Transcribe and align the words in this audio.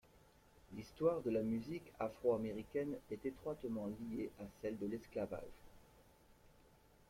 L'histoire 0.75 1.21
de 1.21 1.29
la 1.29 1.43
musique 1.43 1.93
afro-américaine 1.99 2.95
est 3.11 3.23
étroitement 3.23 3.85
liée 4.09 4.31
à 4.41 4.45
celle 4.59 4.79
de 4.79 4.87
l'esclavage. 4.87 5.59